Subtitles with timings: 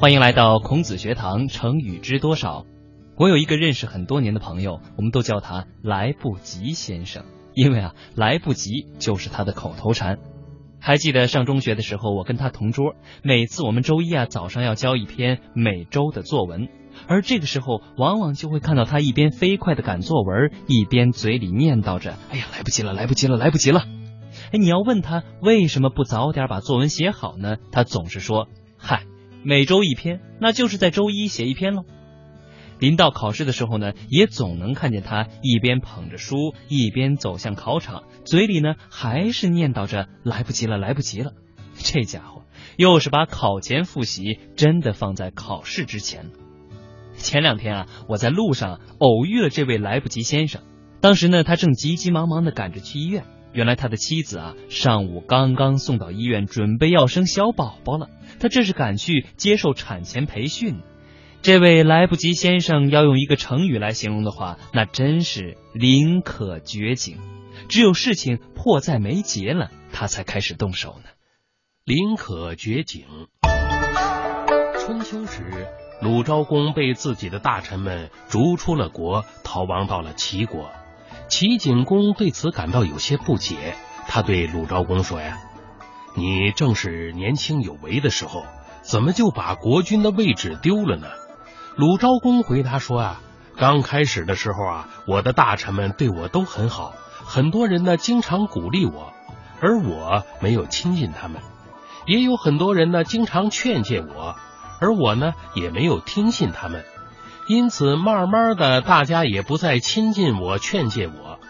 [0.00, 2.64] 欢迎来到孔子学堂，成语知多少？
[3.16, 10.18] 我有一个认识很多年的朋友，我们都叫他来不及先生，因为啊，来不及就是他的口头禅。
[10.78, 16.68] 还记得上中学的时候，我跟他同桌，每次我们周一啊早上要交一篇每周的作文，
[17.08, 23.82] 而这个时候往往就会看到他一边飞快的赶作文，一边嘴里念叨着：“哎呀，来不及了，来不及了，来不及了。”
[24.54, 27.56] 哎，你要问他为什么不早点把作文写好呢？
[27.72, 28.46] 他总是说
[28.78, 29.02] ：“嗨。”
[29.42, 31.84] 每周一篇，那就是在周一写一篇喽。
[32.78, 41.32] 临到考试的时候呢，也总能看见他一边捧着书，一边走向考场，嘴里呢还是念叨着“来不及了，来不及了”。
[41.78, 42.42] 这家伙
[42.76, 46.30] 又是把考前复习真的放在考试之前。
[47.14, 50.62] 前两天啊，我在路上偶遇了这位来不及先生，
[51.00, 53.24] 当时呢，他正急急忙忙的赶着去医院。
[53.52, 58.08] 原来他的妻子啊，上午刚刚送到医院，准备要生小宝宝了。
[58.40, 60.80] 他这是赶去接受产前培训。
[61.40, 67.18] 这位来不及先生要用一个成语来形容的话，那真是临可绝景。
[67.68, 71.10] 只有事情迫在眉睫了，他才开始动手呢。
[71.84, 73.04] 临可绝景。
[74.80, 75.42] 春秋时，
[76.02, 80.70] 鲁昭公被自己的大臣们逐出了国，逃亡到了齐国。
[81.28, 83.76] 齐景公对此感到有些不解，
[84.08, 85.38] 他对鲁昭公说：“呀，
[86.14, 88.46] 你正是年轻有为的时候，
[88.82, 91.06] 怎么就把国君的位置丢了呢？”
[91.76, 93.20] 鲁昭公回答说：“啊，
[93.56, 99.12] 刚开始的时候啊，我的大臣们对我都很好，很多人呢经常鼓励我，
[99.60, 101.42] 而我没有亲近他们；
[102.06, 104.34] 也有很多人呢经常劝诫我，
[104.80, 106.84] 而我呢也没有听信他们。”
[107.48, 111.40] 因此，慢慢的，大家也不再亲近我，劝诫我。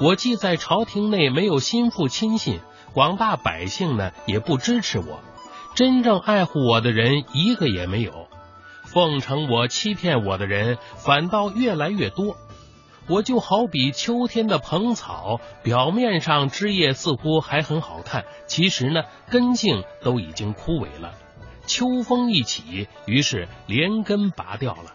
[0.00, 2.60] 我既在朝廷内没有心腹亲信，
[2.94, 5.20] 广大百姓呢也不支持我，
[5.74, 8.26] 真正爱护我的人一个也没有。
[8.84, 12.38] 奉承我、欺骗我的人反倒越来越多。
[13.06, 21.12] 我就好比秋天的蓬草，表面上枝叶似乎还很好看，其实呢根茎都已经枯萎了。
[21.66, 24.94] 秋风一起，于是连根拔掉了。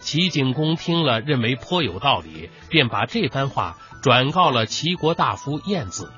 [0.00, 6.12] 齐景公听了，认为颇有道理，便把这番话转告了齐国大夫晏子。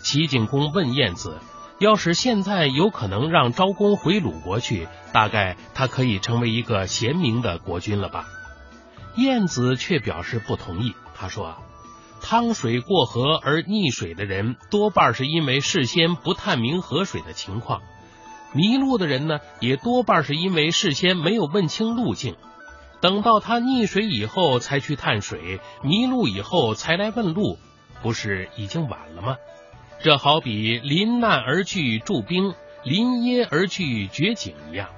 [0.00, 1.38] 齐景公问晏子
[1.78, 8.26] ：“要是现在有可能让昭公回鲁国去，大概他可以成为一个贤明的国君了吧？”
[9.16, 10.94] 晏子却表示不同意。
[11.14, 11.58] 他说：“啊
[12.20, 17.80] 趟水过河而溺水的人，多半是因为事先不探明河水的情况；
[18.54, 22.34] 迷路的人呢，也多半是因为事先没有问清路径。”
[23.04, 27.58] 等到他溺水以后才去探水，迷路以后才来问路，
[28.02, 29.36] 不是已经晚了吗？
[30.02, 34.88] 这好比临难而去驻兵，临噎而去掘井一样。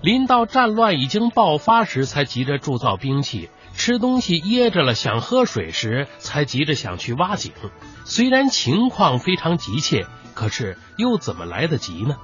[0.00, 7.52] 临到战乱已经爆发时才急着铸造兵器，吃东西噎着了想喝水时才急着想去挖井。
[8.04, 12.16] 虽然情况非常急切，可是又怎么来得及呢？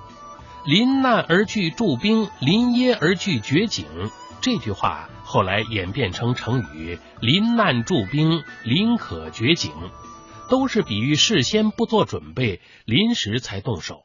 [0.67, 3.87] 临难而去驻兵，临噎而去掘井。
[4.41, 9.71] 这句话后来演变成成语“临难驻兵，临可绝井”，
[10.49, 14.03] 都是比喻事先不做准备，临时才动手。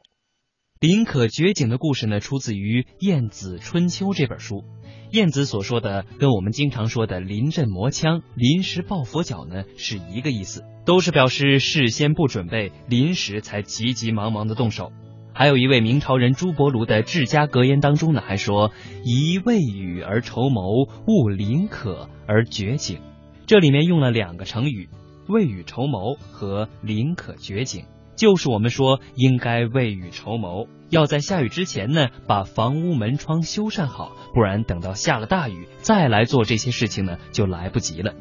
[0.78, 4.62] 临可绝井的故事呢，出自于《晏子春秋》这本书。
[5.10, 14.92] 晏子所说的，跟我们经常说的“临阵磨枪”“临时抱佛脚”呢，是一个意思，都是表示事先不准备，临时才急急忙忙的动手。
[15.38, 18.72] 还有一位明朝人朱伯庐的治家格言当中呢，还说
[19.04, 23.00] 宜未雨而绸缪，勿临可而绝井。
[23.46, 24.88] 这里面用了两个成语，
[25.28, 27.84] 未雨绸缪和临可绝井，
[28.16, 38.14] 就是我们说应该未雨绸缪，要在下雨之前呢，把房屋门窗修缮好，不然等到下了大雨再来做这些事情呢，就来不及了。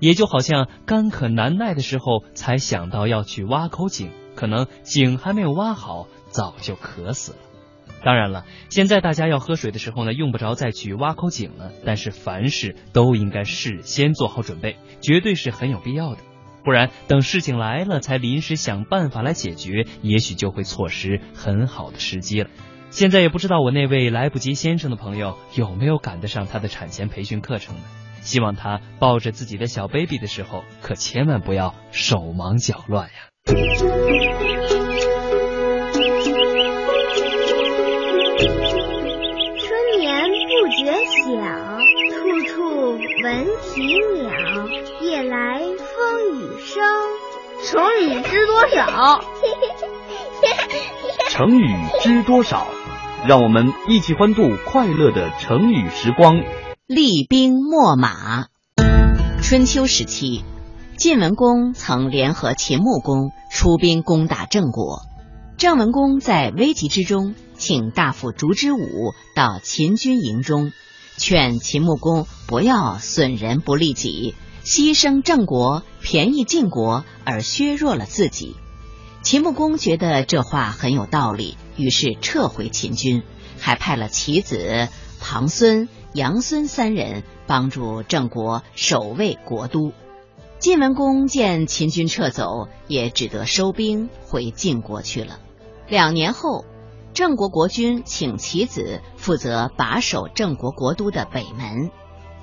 [0.00, 6.08] 也就好像干渴难耐的时候才想到要去挖口井，可能井还没有挖好。
[6.28, 7.38] 早就渴死了。
[8.04, 11.72] 当然了，现在大家要喝水的时候呢，用不着再去挖口井了。
[11.84, 16.20] 但是凡事都应该事先做好准备，绝对是很有必要的。
[16.64, 22.50] 不然等事情来了才临时想办法来解决，也许就会错失很好的时机了。
[22.90, 27.82] 现在也不知道我那位来不及先生的朋友有没有赶得上他的产前培训课程呢？
[28.20, 34.87] 希望他抱着自己的小 baby 的时候，可千万不要手忙脚乱呀。
[48.74, 49.20] 少？
[51.30, 52.66] 成语知多少？
[53.26, 56.36] 让我们一起欢度快乐的成语时光。
[56.86, 58.46] 厉兵秣马。
[59.42, 60.44] 春秋时期，
[60.96, 65.00] 晋文公曾联合秦穆公出兵攻打郑国。
[65.56, 70.70] 郑文公在危急之中，请大夫烛之武到秦军营中，
[71.16, 74.34] 劝秦穆公不要损人不利己，
[74.68, 78.54] 牺牲郑国，便宜晋国，而削弱了自己。
[79.22, 83.22] 秦穆公觉得这话很有道理，于是撤回秦军，
[83.58, 84.88] 还派了其子
[85.22, 89.94] 庞孙、杨孙三人帮助郑国守卫国都。
[90.58, 95.38] 晋文公见秦军撤走，也只得收兵回晋国去了。
[95.88, 96.66] 两年后，
[97.14, 101.90] 郑国国君请其子负责把守郑国国都的北门，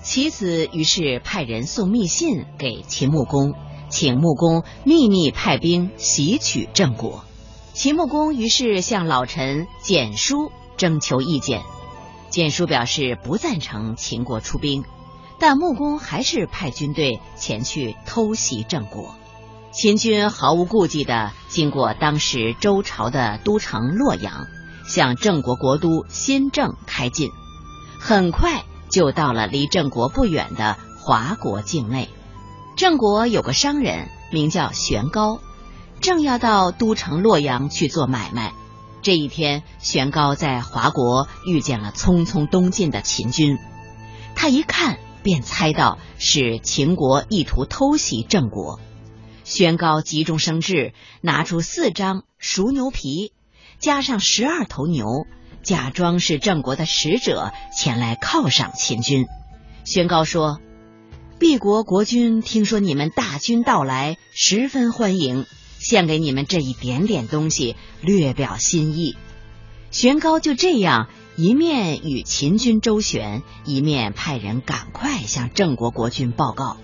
[0.05, 3.55] 其子于是派人送密信给秦穆公。
[3.89, 7.23] 请穆公秘密派兵袭取郑国，
[7.73, 11.63] 秦穆公于是向老臣简书征求意见。
[12.29, 14.83] 简书表示不赞成秦国出兵，
[15.39, 19.15] 但穆公还是派军队前去偷袭郑国。
[19.71, 24.45] 秦军毫无顾忌地经过当时周朝的都城洛阳，
[24.87, 27.29] 向郑国国都新郑开进，
[27.99, 32.07] 很快就到了离郑国不远的华国境内。
[32.77, 35.41] 郑国有个商人名叫玄高，
[35.99, 38.53] 正要到都城洛阳去做买卖。
[39.01, 43.57] 这一天，玄高在华国遇见了匆匆东进的秦军，
[44.33, 48.79] 他一看便猜到是秦国意图偷袭郑国。
[49.43, 53.33] 玄高急中生智，拿出四张熟牛皮，
[53.77, 55.27] 加上十二头牛，
[55.65, 59.25] 假装是郑国的使者前来犒赏秦军。
[59.83, 60.61] 宣高说。
[61.37, 65.45] 敝国国君听说你们大军到来，十分欢迎，
[65.79, 69.17] 献给你们这一点点东西，略表心意。
[69.91, 76.77] 玄高就这样一面与秦军周旋，一面派人赶快向郑国国君报告。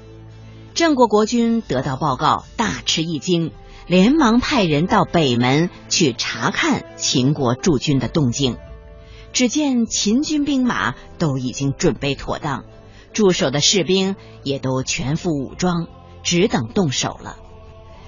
[0.73, 3.53] 郑国国君得到报告，大吃一惊，
[3.87, 8.57] 连忙派人到北门去查看秦国驻军的动静。
[9.33, 12.65] 只见秦军兵马都已经准备妥当。
[13.13, 15.87] 驻守的士兵也都全副武装，
[16.23, 17.37] 只等动手了。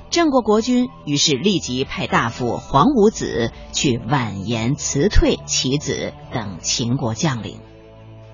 [0.09, 7.59] 郑国国君于是立即派大夫黄武子去婉言辞退其子等秦国将领。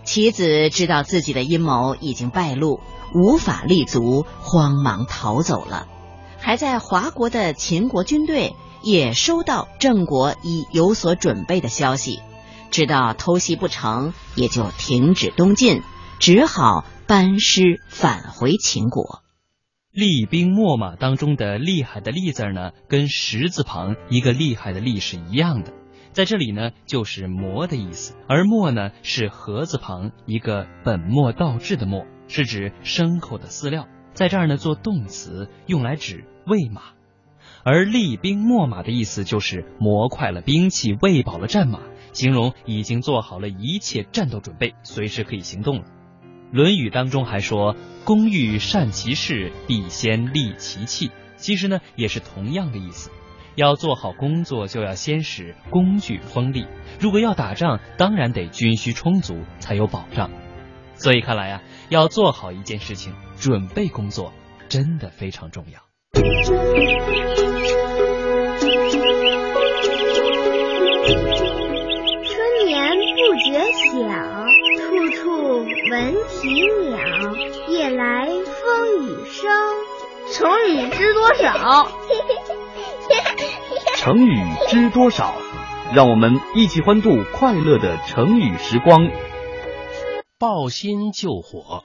[0.04, 2.82] 其子知道自己的阴谋已经败露，
[3.16, 5.88] 无法立足，慌忙逃走了。
[6.38, 12.20] 还在华国的秦国军队也收到郑国已有所准备的消息，
[12.72, 15.82] 知道偷袭不成，也就停止东进。
[16.20, 19.24] 只好班师返回秦国。
[19.92, 25.74] 厉兵秣马当中的“厉害”的“厉”字呢，跟十字旁一个厉害的“厉”是一样的，
[26.12, 36.82] 在这里呢就是磨的意思，而秣呢是禾字旁一个本末倒置的末，是指牲口的饲料，在这儿呢做动词，用来指喂马。
[37.64, 41.80] 而厉兵秣马的意思就是磨快了兵器，喂饱了战马，
[42.14, 45.84] 形容已经做好了一切战斗准备，随时可以行动了。
[46.52, 47.76] 《论语》当中还说
[48.06, 53.12] ：“工欲善其事，必先利其器。”其实呢，也是同样的意思。
[53.56, 56.66] 要做好工作，就要先使工具锋利。
[57.00, 60.32] 如果要打仗，当然得军需充足，才有保障。
[60.96, 64.34] 所以看来啊，要做好一件事情，准备工作
[64.70, 67.49] 真的非常重要。
[75.90, 77.00] 闻啼鸟，
[77.68, 79.50] 夜来风雨声。
[80.32, 81.88] 成语知多少？
[83.98, 85.34] 成语知多少？
[85.96, 89.10] 让我们一起欢度快乐的成语时光。
[90.38, 91.84] 抱薪救火。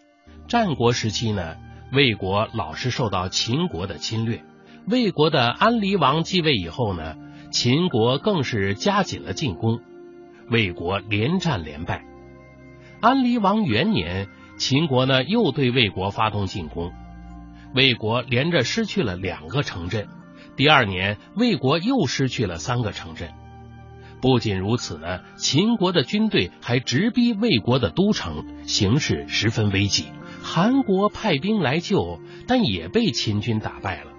[0.48, 1.56] 战国时期呢，
[1.90, 4.44] 魏国老是受到秦国的侵略。
[4.86, 7.14] 魏国的安黎王继位以后呢，
[7.50, 9.80] 秦国更是加紧了进攻，
[10.50, 12.04] 魏国连战连败。
[13.04, 16.90] 安黎王元年，秦国呢又对魏国发动进攻，
[17.74, 20.08] 魏国连着失去了两个城镇。
[20.56, 23.28] 第二年，魏国又失去了三个城镇。
[24.22, 30.06] 不仅如此呢，秦国的军队还直逼魏国的都城，形势十分危急。
[30.42, 34.12] 韩国派兵来救，但也被秦军打败了。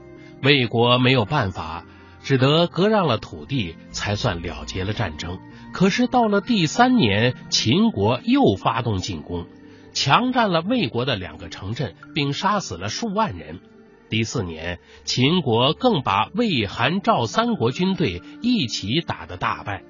[0.44, 1.86] 魏国没有办法，
[2.22, 5.40] 只得割让了土地，才算了结了战争。
[5.76, 9.46] 可是到了第三年，秦国又发动进攻，
[9.92, 13.60] 强占了魏国的两个城镇，并杀死了数万人。
[14.10, 19.84] 第四年，秦国更把魏、韩、赵三国军队一起打得大败。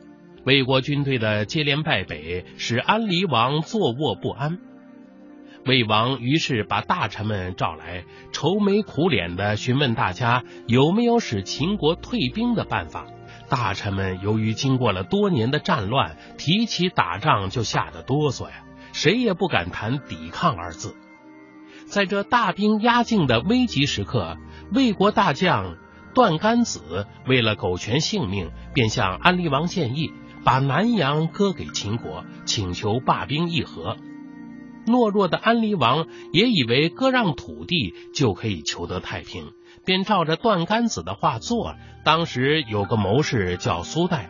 [0.44, 4.58] 魏国军队的接连败北，使安黎王坐卧不安。
[5.68, 13.06] 魏王于是把大臣们召来，愁眉苦脸的询问大家有没有使秦国退兵的办法。
[13.50, 20.96] 大臣们由于经过了多年的战乱，提起打仗就吓得哆嗦呀，谁也不敢谈抵抗二字。
[21.86, 24.38] 在这大兵压境的危急时刻，
[24.74, 25.78] 魏国大将
[26.16, 30.12] 段干子为了苟全性命，便向安黎王建议，
[30.44, 33.98] 把南阳割给秦国，请求罢兵议和。
[34.88, 39.52] 懦弱的安黎王也以为割让土地就可以求得太平，
[39.86, 41.76] 便照着段干子的话做。
[42.04, 44.30] 当时有个谋士叫苏代，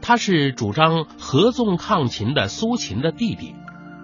[0.00, 3.54] 他是主张合纵抗秦的苏秦的弟弟，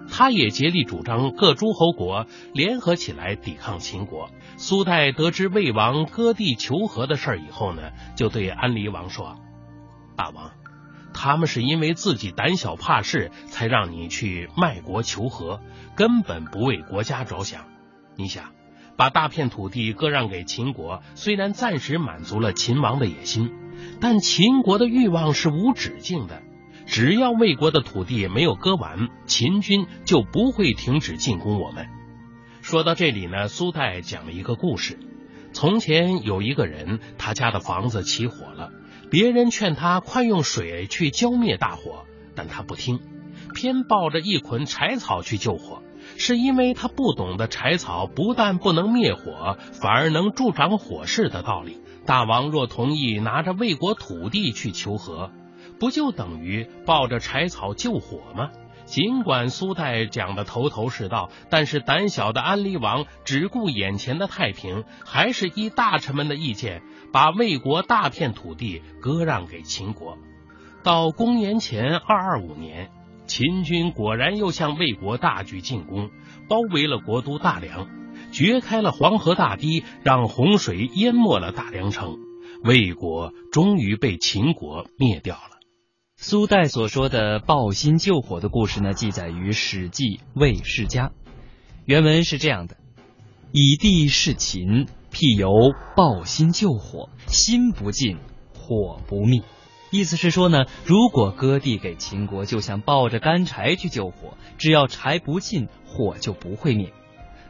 [0.09, 4.29] 他也竭力主张各诸侯国联合起来抵抗秦国。
[4.57, 9.35] 苏代得知魏王割地求和的事以后呢，就对安黎王说
[10.15, 10.51] ：“大王。”
[11.17, 15.61] 他们是因为自己胆小怕事，才让你去卖国求和，
[15.95, 17.61] 根本不为国家着想。
[18.17, 18.51] 你想，
[18.97, 23.51] 把大片土地割让给秦国，虽然暂时满足了秦王的野心，
[23.99, 26.41] 但秦国的欲望是无止境的。
[26.85, 31.87] 只要魏国的土地没有割完，秦军就不会停止进攻我们。
[32.61, 34.99] 说到这里呢，苏代讲了一个故事：
[35.51, 38.71] 从前有一个人，他家的房子起火了。
[39.11, 42.99] 别人劝他快用水去浇灭大火，但他不听，
[43.53, 45.83] 偏抱着一捆柴草去救火，
[46.17, 51.81] 是因为他不懂得柴草不但不能灭火，反而能助长火势的道理。
[52.05, 55.31] 大王若同意拿着魏国土地去求和，
[55.79, 58.51] 不就等于抱着柴草救火吗？
[58.85, 66.83] 尽管苏代讲的头头是道，但是胆小的安黎王只顾眼前的太平，还是依大臣们的意见。
[67.11, 70.17] 把魏国大片土地割让给秦国。
[70.83, 72.91] 到公元前二二五年，
[73.27, 76.09] 秦军果然又向魏国大举进攻，
[76.47, 77.87] 包围了国都大梁，
[78.31, 82.17] 掘开了黄河大堤，让洪水淹没了大梁城。
[82.63, 85.59] 魏国终于被秦国灭掉了。
[86.17, 90.03] 苏代所说的抱薪救火的故事呢，记载于《史记·
[90.33, 91.07] 魏世家》，
[91.85, 92.77] 原文是这样的
[93.51, 95.47] ：“以地事秦。”辟由
[95.95, 98.17] 抱薪救火，心不尽，
[98.53, 99.43] 火不灭。
[99.91, 106.91] 意思是说呢，如果割地给秦国，就像抱着干柴去救火，只要柴不尽，火就不会灭。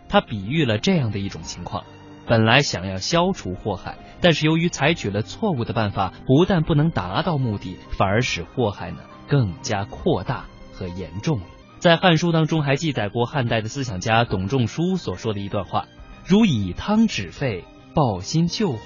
[0.07, 1.83] 他比喻了这样的一种情况：
[2.27, 11.45] 本来想要消除祸害，但是由于采取了错误的办法，不但不能达到目的，反而使祸害呢更加扩大和严重了。
[11.79, 15.85] 在《汉书》当中还记载过汉代的思想家董仲舒所说的一段话。
[16.25, 17.63] 如以汤止沸，
[17.93, 18.79] 抱薪救火，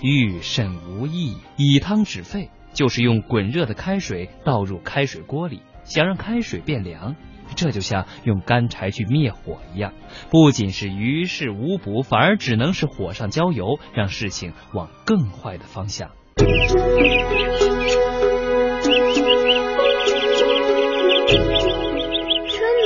[0.00, 1.36] 欲甚无益。
[1.56, 7.16] 以汤止沸，就是用滚热的开水倒入开水锅里，想让开水变凉。
[7.56, 9.92] 这就像用干柴去灭火一样，
[10.30, 16.10] 不仅是于事无补，反而只能是火上浇油，让事情往更坏的方向。
[16.36, 16.48] 春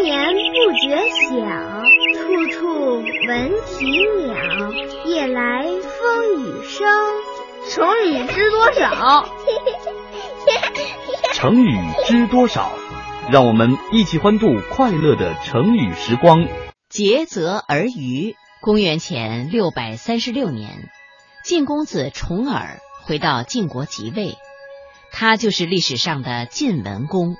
[0.02, 0.97] 眠不觉
[1.30, 1.83] 晓。
[2.14, 2.59] 处处
[3.28, 3.87] 闻啼
[4.26, 4.35] 鸟，
[5.07, 6.87] 夜来风雨声。
[7.69, 9.29] 成语知多少？
[11.35, 12.73] 成语知多少？
[13.31, 16.49] 让我们一起欢度快乐的成语时光。
[16.89, 18.37] 竭泽而渔。
[18.61, 20.89] 公元前六百三十六年，
[21.45, 24.37] 晋公子重耳回到晋国即位，
[25.13, 27.37] 他就是历史上的晋文公。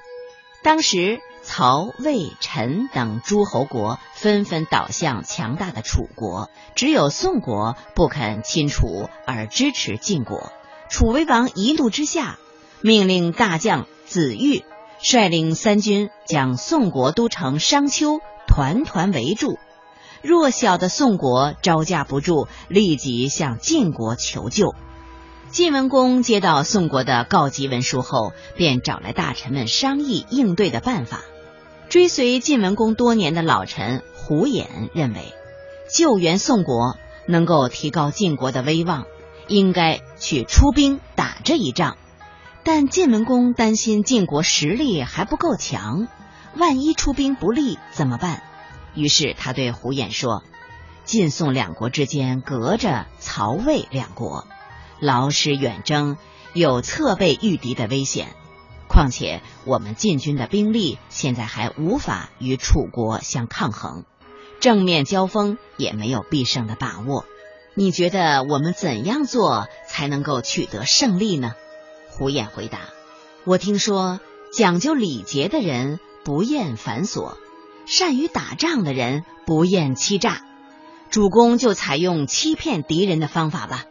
[0.62, 1.20] 当时。
[1.48, 10.52] 曹、魏、陈等诸侯国纷纷倒向强大的楚国，只有宋国不肯亲楚而支持晋国。
[10.90, 12.38] 楚威王一怒之下，
[12.82, 14.62] 命令大将子玉
[15.00, 19.58] 率领三军将宋国都城商丘团团围住。
[20.20, 24.74] 弱小的宋国招架不住，立即向晋国求救。
[25.48, 31.22] 晋文公接到宋国的告急文书后，便找来大臣们商议应对的办法。
[31.88, 35.33] 追随晋文公多年的老臣胡衍认为，
[35.90, 39.07] 救援宋国能够提高晋国的威望，
[39.47, 41.97] 应该去出兵打这一仗。
[42.62, 46.09] 但晋文公担心晋国实力还不够强，
[46.57, 48.42] 万一出兵不利怎么办？
[48.95, 50.42] 于是他对胡衍说
[51.04, 54.47] ：“晋宋两国之间隔着曹魏两国，
[55.00, 56.18] 劳师远征，
[56.52, 58.28] 有侧背御敌的危险。”
[58.88, 64.04] 况且我们晋军的兵力现在还无法与楚国相抗衡，
[64.59, 67.25] 正面交锋也没有必胜的把握。
[67.75, 71.52] 你觉得我们怎样做才能够取得胜利呢？
[72.11, 72.80] 胡衍回答
[73.47, 74.18] ：“我听说
[74.52, 77.37] 讲究礼节的人不厌繁琐，
[77.87, 80.42] 善于打仗的人不厌欺诈。
[81.11, 83.85] 主公就采用欺骗敌人的方法吧。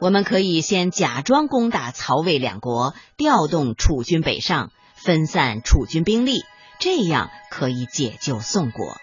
[0.00, 6.42] 我们可以先假装攻打曹魏两国，调动楚军北上，分散楚军兵力，
[6.78, 8.96] 这样可以解救宋国。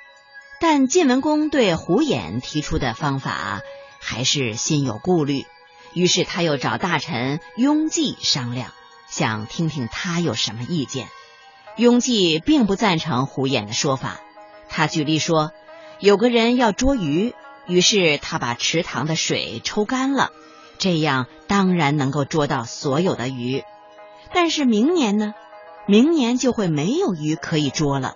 [0.60, 3.62] 但晋文公对胡衍提出的方法
[4.00, 5.46] 还是心有顾虑，
[5.94, 8.74] 于是他又找大臣雍季商量，
[9.08, 11.08] 想听听他有什么意见。
[11.75, 14.20] 雍季并不赞成胡衍的说法，
[14.68, 15.51] 他举例说，
[16.00, 17.36] 有个人要捉鱼，
[17.68, 20.32] 于是他把池塘的水抽干了。
[20.77, 23.63] 这样当然能够捉到所有的鱼，
[24.34, 25.34] 但是明年呢？
[25.88, 28.15] 明年就会没有鱼可以捉了。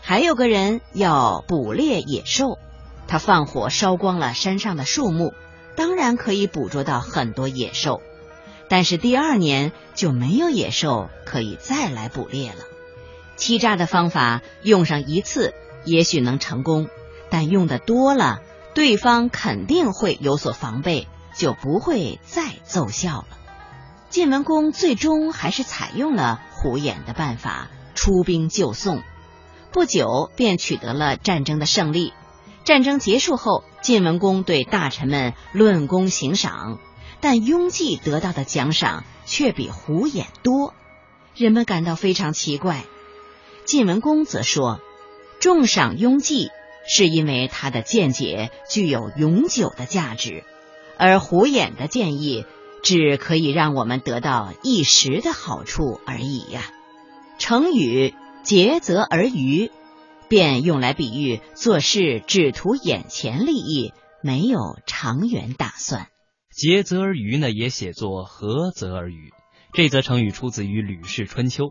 [0.00, 2.58] 还有个人要捕猎野兽，
[3.06, 5.34] 他放火烧光了山上的树木，
[5.76, 8.00] 当然可以捕捉到很多野兽，
[8.68, 12.64] 但是第二年就没有野兽可以再来捕猎了。
[13.36, 16.88] 欺诈的方法用上一次也许能成功，
[17.30, 18.40] 但用的多了，
[18.74, 21.06] 对方肯定会有所防备。
[21.38, 23.38] 就不会再奏效了。
[24.10, 29.02] 晋文公最终还是采用了胡衍的办法，出兵救宋。
[29.70, 32.12] 不久便取得了战争的胜利。
[32.64, 36.78] 战争结束后，晋文公对大臣们论功行赏，
[37.20, 40.74] 但雍季得到的奖赏却比胡衍多。
[41.36, 42.84] 人们感到非常奇怪。
[43.64, 44.80] 晋文公则说
[45.38, 46.48] ：“重赏雍季，
[46.88, 50.44] 是因为他的见解具有永久的价值。”
[50.98, 52.44] 而胡衍的建议
[52.82, 56.62] 只可以让我们得到一时的好处而已呀。
[57.38, 59.70] 成语“竭泽而渔”
[60.28, 66.08] 便用来比喻做事只图眼前利益，没有长远打算。
[66.50, 69.32] 竭泽而渔呢，也写作涸泽而渔。
[69.72, 71.64] 这则成语出自于《吕氏春秋》，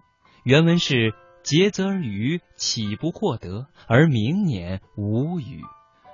[0.44, 3.68] 原文是“竭泽而渔，岂不获得？
[3.88, 5.62] 而明年无鱼。”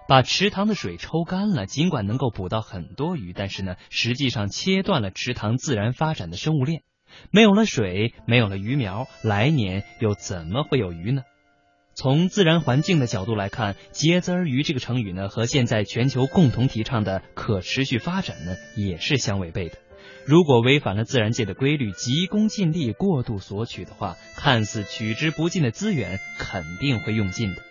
[0.08, 6.84] 把池塘的水抽干了，尽管能够捕到很多鱼，但是呢，实际上切断了池塘自然发展的生物链。
[7.32, 11.22] 没有了水，没有了鱼苗，来年又怎么会有鱼呢？
[11.96, 19.78] 从自然环境的角度来看，“竭泽而渔”这个成语呢，和现在全球共同提倡的可持续发展呢，也是相违背的。
[20.26, 27.62] 如果违反了自然界的规律，急功近利、过度索取的话，看似取之不尽的资源肯定会用尽的。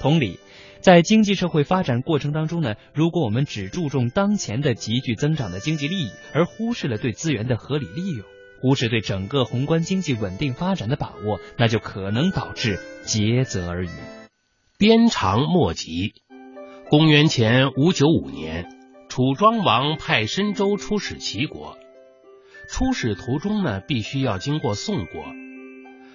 [0.00, 0.38] 同理。
[0.86, 8.24] 在经济社会发展过程当中呢，如果我们只注重当前的急剧增长的经济利益，而忽视了对资源的合理利用，
[8.62, 13.88] 忽视对整个宏观经济稳定发展的把握，那就可能导致竭泽而渔。
[14.78, 16.14] 鞭长莫及。
[16.88, 18.68] 公元前五九五年，
[19.08, 21.76] 楚庄王派申州出使齐国，
[22.68, 25.24] 出使途中呢，必须要经过宋国，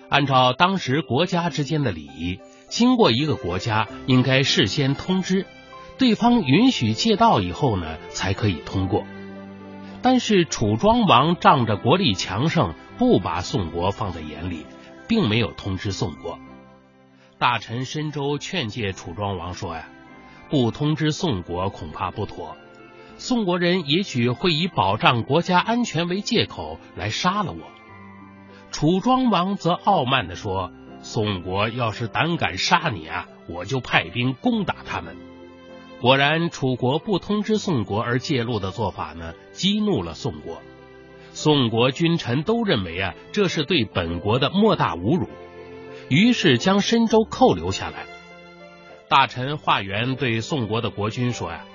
[0.10, 2.40] 按照当时国家之间的礼仪。
[2.72, 5.46] 经过一个国家，应该事先通知
[5.98, 9.04] 对方允许借道以后呢，才可以通过。
[10.02, 14.66] 但是楚庄王仗着国力强盛，不把宋国放在眼里，
[15.10, 16.40] 并没有通知宋国。
[17.38, 19.90] 大臣申州劝诫楚庄王说：“呀，
[20.50, 22.56] 不通知宋国恐怕不妥，
[23.18, 27.60] 宋国人也许会以保障国家安全为借口来杀了我。”
[28.72, 30.72] 楚庄王则傲慢的说。
[31.02, 35.18] 宋国要是胆敢杀你啊，我就派兵攻打他们。
[36.00, 40.62] 果然，楚国不通知宋国而介入的做法呢，激怒了宋国。
[41.34, 45.30] 宋国君臣都认为啊，这是对本国的莫大侮辱，
[46.10, 48.06] 于是将申州扣留下来。
[49.08, 51.66] 大臣华元对宋国的国君说呀：“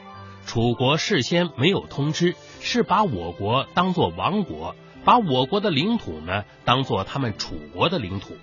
[0.47, 8.35] 楚国事先没有通知，是把我国当做王国，把我国的领土呢当做他们楚国的领土。”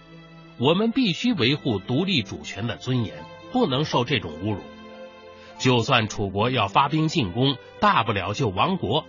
[0.60, 3.16] 我们必须维护独立主权的尊严，
[3.52, 4.62] 不能受这种侮辱。
[5.58, 9.06] 就算楚国要发兵进攻，大不了就亡国，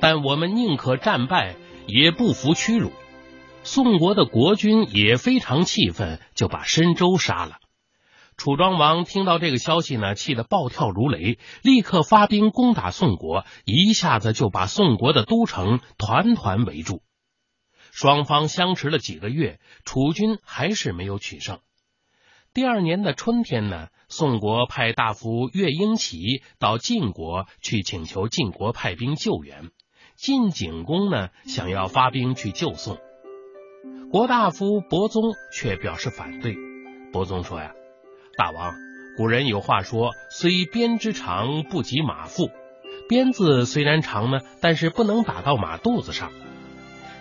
[0.00, 2.92] 但我们宁可战败，也不服屈辱。
[3.62, 7.56] 宋国的国君也非常气愤，就把申州杀了。
[8.36, 17.00] 楚庄王听到这个消息呢，气得暴跳如雷，立刻发兵攻打宋国，一下子就把宋国的都城团团围住。
[17.94, 21.60] 双方相持了几个月，楚军还是没有取胜。
[22.52, 29.70] 第二年的春天呢，宋国派大夫乐英齐到晋国去请求晋国派兵救援。
[30.16, 32.98] 晋景公呢，想要发兵去救宋，
[34.10, 36.56] 国大夫伯宗却表示反对。
[37.12, 37.74] 伯宗说呀
[38.36, 38.74] ：“大王，
[39.16, 42.50] 古人有话说，虽鞭之长不及马腹，
[43.08, 46.32] 鞭子虽然长呢，但是不能打到马肚子上。”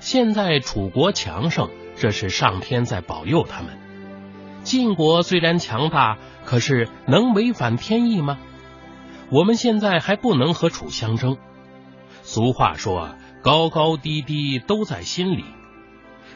[0.03, 3.79] 现在楚国强盛，这是上天在保佑他们。
[4.63, 8.37] 晋国虽然强大，可是能违反天意吗？
[9.31, 11.37] 我们现在还不能和楚相争。
[12.21, 15.45] 俗话说：“高高低低都在心里。”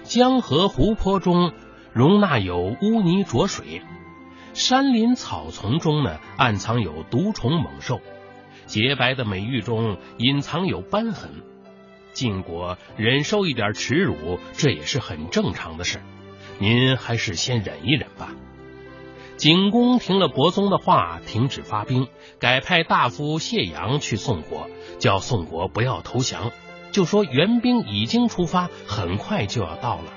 [0.03, 1.51] 江河湖泊中
[1.91, 3.81] 容纳有污泥浊水，
[4.53, 7.99] 山林草丛中呢暗藏有毒虫猛兽，
[8.65, 11.43] 洁白的美玉中隐藏有斑痕。
[12.17, 16.01] 晋国忍受一点耻辱，这也是很正常的事。
[16.57, 18.33] 您还是先忍一忍吧。
[19.35, 22.07] 景公听了伯宗的话，停止发兵，
[22.39, 26.49] 改派大夫谢阳去宋国，叫宋国不要投降，
[26.91, 30.11] 就说援兵已经出发，很快就要到了。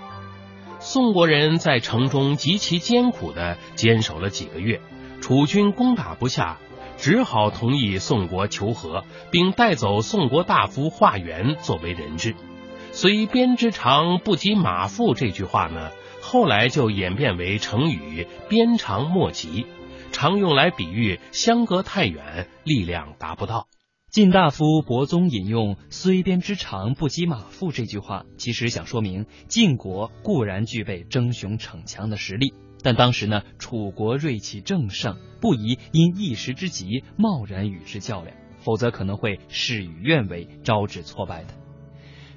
[0.78, 4.80] 宋国人在城中极其艰苦的坚守了几个月，
[5.20, 6.56] 楚军攻打不下，
[7.00, 12.36] 只好同意宋国求和，并带走宋国大夫华元作为人质。
[12.92, 15.90] 虽鞭之长不及马腹这句话呢？
[16.20, 19.64] 后来就演变为成语“鞭长莫及”，
[20.12, 23.68] 常用来比喻相隔太远，力量达不到。
[24.10, 41.54] 晋大夫伯宗引用“虽鞭之长不及马腹”这句话，其实想说明晋国固然具备争雄逞强的实力，但当时呢，楚国锐气正盛，不宜因一时之急贸然与之较量，否则可能会事与愿违，招致挫败的。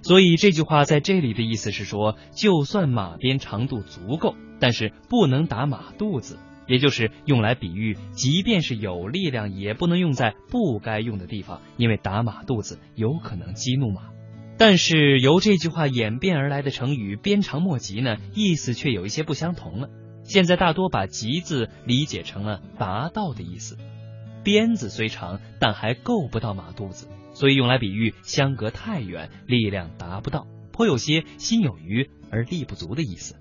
[0.02, 14.10] 所以这句话在这里的意思是说，就算马鞭长度足够，但是不能打马肚子，也就是用来比喻，即便是有力量，也不能用在不该用的地方，因为打马肚子有可能激怒马。
[14.58, 19.90] 但是由这句话演变而来的成语“鞭长莫及”呢，意思却有一些不相同了。
[20.24, 23.78] 现在大多把“及”字理解成了达到的意思，
[24.44, 27.08] 鞭子虽长，但还够不到马肚子。
[27.34, 33.36] 所以用来比喻相隔太远，力量达不到，颇有些心有余而力不足的意思。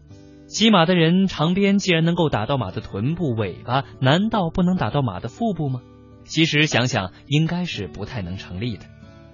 [0.46, 5.82] 骑马的人长鞭既然能够打到马的臀部、尾巴，难道不能打到马的腹部吗？
[6.24, 8.84] 其实想想，应该是不太能成立的。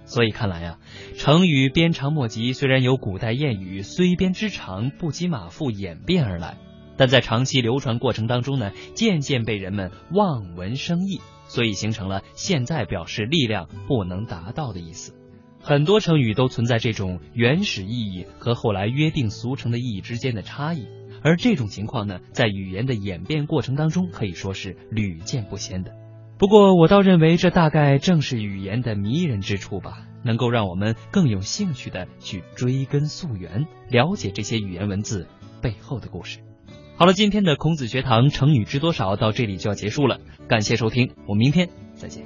[0.04, 0.78] 所以看来啊，
[1.16, 6.56] 成语“鞭长莫及”虽然由古代谚语“虽鞭之长不及马腹”演变而来，
[6.98, 11.22] 但在长期流传过程当中呢，渐渐被人们望文生义。
[11.50, 15.14] 所以形成了现在表示力量不能达到的意思。
[15.62, 20.86] 很多成语都存在这种原始意义和后来约定俗成的意义之间的差异，
[21.22, 25.92] 而这种情况呢，在语言的演变过程当中可以说是屡见不鲜的。
[26.36, 35.26] 不过，我倒认为这大概正是语言的迷人之处吧，能够让我们更有兴趣的去追根溯源，了解这些语言文字
[35.62, 36.40] 背后的故事。
[36.98, 42.24] 好了，今天的孔子学堂成语知多少到这里就要结束了，感谢收听，我们明天再见。